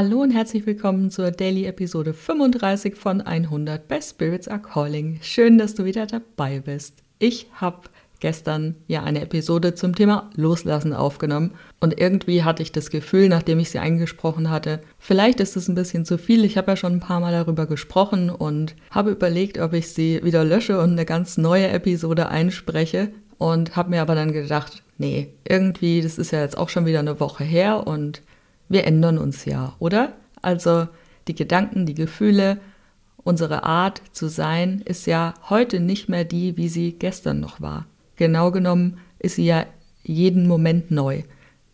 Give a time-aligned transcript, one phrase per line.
[0.00, 5.18] Hallo und herzlich willkommen zur Daily Episode 35 von 100 Best Spirits Are Calling.
[5.22, 7.02] Schön, dass du wieder dabei bist.
[7.18, 7.88] Ich habe
[8.20, 13.58] gestern ja eine Episode zum Thema Loslassen aufgenommen und irgendwie hatte ich das Gefühl, nachdem
[13.58, 16.44] ich sie eingesprochen hatte, vielleicht ist es ein bisschen zu viel.
[16.44, 20.20] Ich habe ja schon ein paar Mal darüber gesprochen und habe überlegt, ob ich sie
[20.22, 25.34] wieder lösche und eine ganz neue Episode einspreche und habe mir aber dann gedacht, nee,
[25.48, 28.22] irgendwie, das ist ja jetzt auch schon wieder eine Woche her und
[28.68, 30.12] wir ändern uns ja, oder?
[30.42, 30.88] Also
[31.26, 32.58] die Gedanken, die Gefühle,
[33.16, 37.86] unsere Art zu sein ist ja heute nicht mehr die, wie sie gestern noch war.
[38.16, 39.66] Genau genommen ist sie ja
[40.02, 41.22] jeden Moment neu,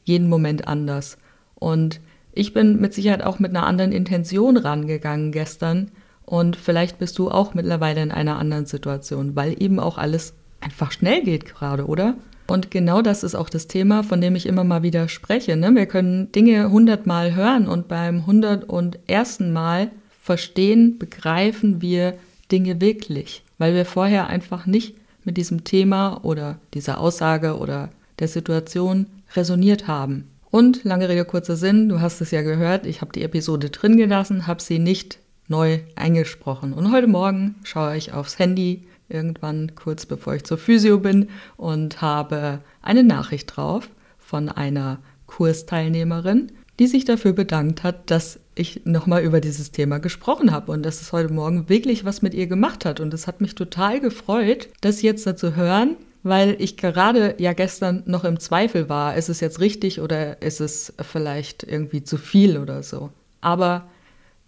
[0.04, 1.18] jeden Moment anders.
[1.54, 2.00] Und
[2.32, 5.90] ich bin mit Sicherheit auch mit einer anderen Intention rangegangen gestern
[6.26, 10.90] und vielleicht bist du auch mittlerweile in einer anderen Situation, weil eben auch alles einfach
[10.90, 12.16] schnell geht gerade, oder?
[12.46, 15.56] Und genau das ist auch das Thema, von dem ich immer mal wieder spreche.
[15.56, 15.74] Ne?
[15.74, 22.14] Wir können Dinge hundertmal hören und beim hundert und ersten Mal verstehen, begreifen wir
[22.52, 28.28] Dinge wirklich, weil wir vorher einfach nicht mit diesem Thema oder dieser Aussage oder der
[28.28, 30.28] Situation resoniert haben.
[30.50, 33.96] Und lange Rede, kurzer Sinn, du hast es ja gehört, ich habe die Episode drin
[33.96, 36.72] gelassen, habe sie nicht neu eingesprochen.
[36.72, 42.00] Und heute Morgen schaue ich aufs Handy, irgendwann kurz bevor ich zur Physio bin und
[42.00, 43.88] habe eine Nachricht drauf
[44.18, 50.52] von einer Kursteilnehmerin, die sich dafür bedankt hat, dass ich nochmal über dieses Thema gesprochen
[50.52, 53.00] habe und dass es heute Morgen wirklich was mit ihr gemacht hat.
[53.00, 58.02] Und es hat mich total gefreut, das jetzt dazu hören, weil ich gerade ja gestern
[58.06, 62.58] noch im Zweifel war, ist es jetzt richtig oder ist es vielleicht irgendwie zu viel
[62.58, 63.10] oder so.
[63.40, 63.88] Aber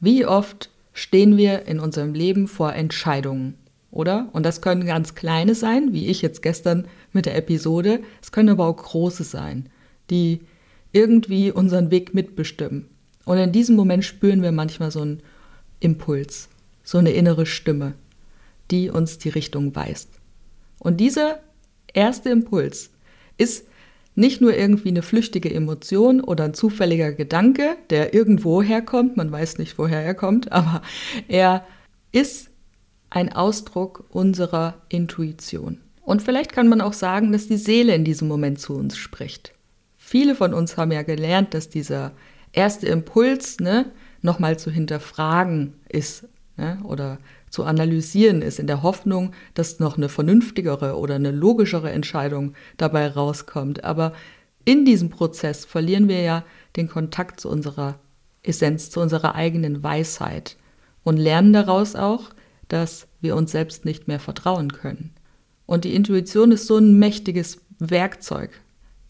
[0.00, 3.54] wie oft stehen wir in unserem Leben vor Entscheidungen?
[3.96, 4.28] Oder?
[4.32, 8.00] Und das können ganz kleine sein, wie ich jetzt gestern mit der Episode.
[8.22, 9.68] Es können aber auch große sein,
[10.10, 10.40] die
[10.92, 12.88] irgendwie unseren Weg mitbestimmen.
[13.24, 15.22] Und in diesem Moment spüren wir manchmal so einen
[15.80, 16.48] Impuls,
[16.84, 17.94] so eine innere Stimme,
[18.70, 20.10] die uns die Richtung weist.
[20.78, 21.40] Und dieser
[21.92, 22.90] erste Impuls
[23.36, 23.66] ist
[24.14, 29.58] nicht nur irgendwie eine flüchtige Emotion oder ein zufälliger Gedanke, der irgendwo herkommt, man weiß
[29.58, 30.82] nicht, woher er kommt, aber
[31.28, 31.66] er
[32.12, 32.48] ist
[33.10, 35.80] ein Ausdruck unserer Intuition.
[36.02, 39.52] Und vielleicht kann man auch sagen, dass die Seele in diesem Moment zu uns spricht.
[39.96, 42.12] Viele von uns haben ja gelernt, dass dieser
[42.52, 43.90] erste Impuls ne,
[44.22, 47.18] nochmal zu hinterfragen ist ne, oder
[47.50, 53.08] zu analysieren ist, in der Hoffnung, dass noch eine vernünftigere oder eine logischere Entscheidung dabei
[53.08, 53.82] rauskommt.
[53.82, 54.12] Aber
[54.64, 56.44] in diesem Prozess verlieren wir ja
[56.76, 57.98] den Kontakt zu unserer
[58.42, 60.56] Essenz, zu unserer eigenen Weisheit
[61.02, 62.30] und lernen daraus auch,
[62.68, 65.12] dass wir uns selbst nicht mehr vertrauen können.
[65.66, 68.50] Und die Intuition ist so ein mächtiges Werkzeug,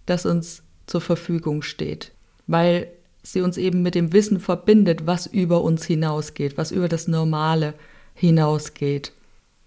[0.06, 2.12] das uns zur Verfügung steht,
[2.46, 2.88] weil
[3.22, 7.74] sie uns eben mit dem Wissen verbindet, was über uns hinausgeht, was über das Normale
[8.14, 9.12] hinausgeht,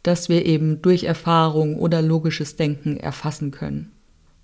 [0.04, 3.92] dass wir eben durch Erfahrung oder logisches Denken erfassen können.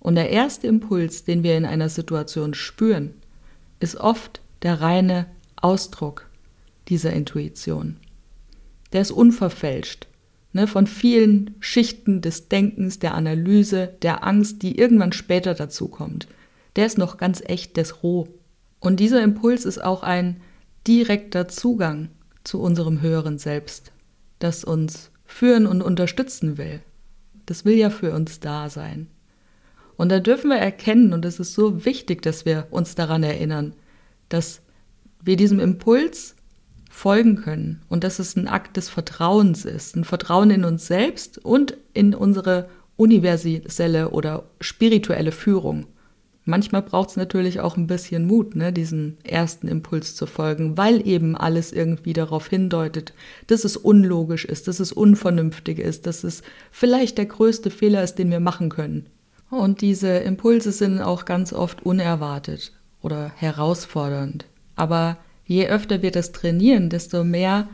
[0.00, 3.14] Und der erste Impuls, den wir in einer Situation spüren,
[3.80, 6.26] ist oft der reine Ausdruck
[6.88, 7.96] dieser Intuition
[8.92, 10.06] der ist unverfälscht.
[10.52, 16.28] Ne, von vielen Schichten des Denkens, der Analyse, der Angst, die irgendwann später dazukommt.
[16.76, 18.28] Der ist noch ganz echt, der ist roh.
[18.80, 20.40] Und dieser Impuls ist auch ein
[20.86, 22.08] direkter Zugang
[22.44, 23.92] zu unserem höheren Selbst,
[24.38, 26.80] das uns führen und unterstützen will.
[27.44, 29.08] Das will ja für uns da sein.
[29.96, 33.74] Und da dürfen wir erkennen, und es ist so wichtig, dass wir uns daran erinnern,
[34.28, 34.60] dass
[35.22, 36.35] wir diesem Impuls
[36.90, 41.38] folgen können und dass es ein Akt des Vertrauens ist, ein Vertrauen in uns selbst
[41.38, 45.86] und in unsere universelle oder spirituelle Führung.
[46.48, 51.06] Manchmal braucht es natürlich auch ein bisschen Mut, ne, diesen ersten Impuls zu folgen, weil
[51.06, 53.14] eben alles irgendwie darauf hindeutet,
[53.48, 58.14] dass es unlogisch ist, dass es unvernünftig ist, dass es vielleicht der größte Fehler ist,
[58.14, 59.06] den wir machen können.
[59.50, 62.72] Und diese Impulse sind auch ganz oft unerwartet
[63.02, 64.46] oder herausfordernd.
[64.76, 67.68] Aber je öfter wir das trainieren, desto mehr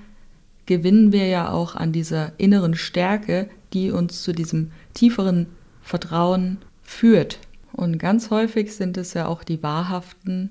[0.66, 5.46] gewinnen wir ja auch an dieser inneren Stärke, die uns zu diesem tieferen
[5.80, 7.38] Vertrauen führt.
[7.72, 10.50] Und ganz häufig sind es ja auch die wahrhaften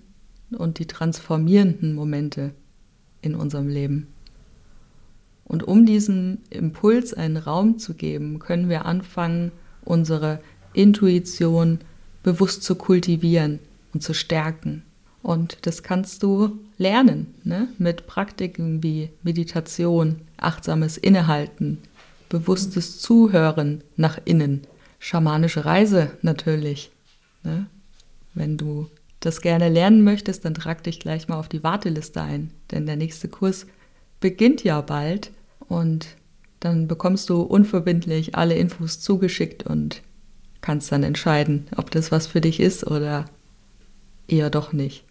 [0.51, 2.51] und die transformierenden Momente
[3.22, 4.07] in unserem Leben.
[5.45, 9.51] Und um diesem Impuls einen Raum zu geben, können wir anfangen,
[9.84, 10.40] unsere
[10.74, 11.80] Intuition
[12.24, 13.60] bewusst zu kultivieren
[13.94, 14.84] und zu stärken.
[15.23, 17.68] Und das kannst du lernen ne?
[17.77, 21.77] mit Praktiken wie Meditation, achtsames Innehalten,
[22.29, 24.62] bewusstes Zuhören nach innen,
[25.00, 26.91] schamanische Reise natürlich.
[27.44, 27.68] Ne?
[28.33, 28.88] Wenn du
[29.19, 32.95] das gerne lernen möchtest, dann trag dich gleich mal auf die Warteliste ein, denn der
[32.95, 33.68] nächste Kurs
[34.19, 35.31] beginnt ja bald
[35.68, 36.07] und
[36.59, 40.01] dann bekommst du unverbindlich alle Infos zugeschickt und
[40.62, 43.25] kannst dann entscheiden, ob das was für dich ist oder
[44.27, 45.03] eher doch nicht.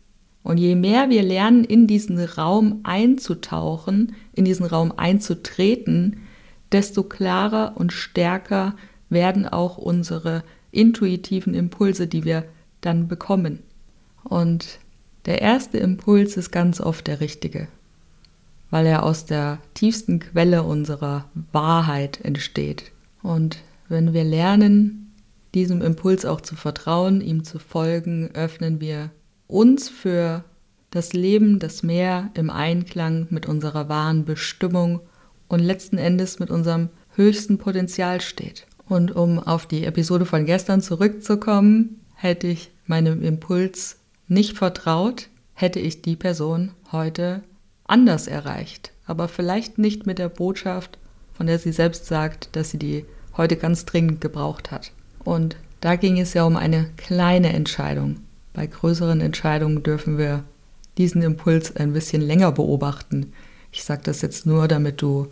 [0.43, 6.23] Und je mehr wir lernen, in diesen Raum einzutauchen, in diesen Raum einzutreten,
[6.73, 8.75] desto klarer und stärker
[9.11, 10.43] werden auch unsere
[10.73, 12.45] intuitiven Impulse, die wir
[12.81, 13.61] dann bekommen.
[14.25, 14.79] Und
[15.27, 17.69] der erste Impuls ist ganz oft der richtige,
[18.71, 22.93] weil er aus der tiefsten Quelle unserer Wahrheit entsteht.
[23.23, 23.59] Und
[23.89, 25.13] wenn wir lernen,
[25.55, 29.11] diesem Impuls auch zu vertrauen, ihm zu folgen, öffnen wir
[29.51, 30.45] uns für
[30.91, 35.01] das Leben, das mehr im Einklang mit unserer wahren Bestimmung
[35.49, 38.67] und letzten Endes mit unserem höchsten Potenzial steht.
[38.89, 45.79] Und um auf die Episode von gestern zurückzukommen, hätte ich meinem Impuls nicht vertraut, hätte
[45.79, 47.43] ich die Person heute
[47.85, 48.93] anders erreicht.
[49.07, 50.99] Aber vielleicht nicht mit der Botschaft,
[51.33, 53.05] von der sie selbst sagt, dass sie die
[53.37, 54.93] heute ganz dringend gebraucht hat.
[55.25, 58.17] Und da ging es ja um eine kleine Entscheidung.
[58.53, 60.45] Bei größeren Entscheidungen dürfen wir
[60.99, 63.33] diesen Impuls ein bisschen länger beobachten.
[63.73, 65.29] Ich sage das jetzt nur, damit du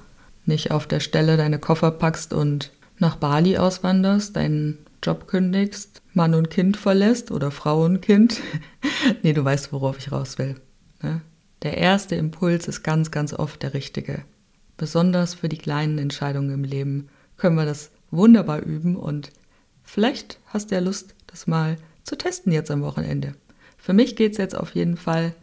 [0.46, 6.34] nicht auf der Stelle deine Koffer packst und nach Bali auswanderst, deinen Job kündigst, Mann
[6.34, 8.40] und Kind verlässt oder Frau und Kind.
[9.22, 10.56] nee, du weißt, worauf ich raus will.
[11.02, 11.20] Ne?
[11.62, 14.22] Der erste Impuls ist ganz, ganz oft der richtige.
[14.76, 19.30] Besonders für die kleinen Entscheidungen im Leben können wir das wunderbar üben und
[19.82, 21.76] vielleicht hast du ja Lust, das mal
[22.08, 23.34] zu testen jetzt am Wochenende.
[23.76, 25.34] Für mich geht es jetzt auf jeden Fall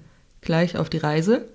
[0.41, 1.45] gleich auf die Reise.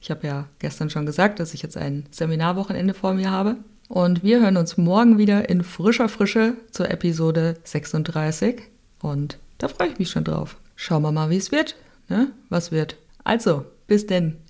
[0.00, 3.56] Ich habe ja gestern schon gesagt, dass ich jetzt ein Seminarwochenende vor mir habe.
[3.88, 8.62] Und wir hören uns morgen wieder in frischer Frische zur Episode 36.
[9.00, 10.56] Und da freue ich mich schon drauf.
[10.76, 11.74] Schauen wir mal, wie es wird.
[12.08, 12.30] Ne?
[12.48, 12.96] Was wird.
[13.24, 14.36] Also, bis denn.